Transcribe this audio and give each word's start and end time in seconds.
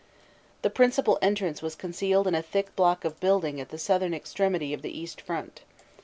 The 0.63 0.71
principal 0.71 1.19
entrance 1.21 1.61
was 1.61 1.75
concealed 1.75 2.25
in 2.25 2.33
a 2.33 2.41
thick 2.41 2.75
block 2.75 3.05
of 3.05 3.19
building 3.19 3.61
at 3.61 3.69
the 3.69 3.77
southern 3.77 4.15
extremity 4.15 4.73
of 4.73 4.81
the 4.81 4.89
east 4.99 5.21
front. 5.21 5.61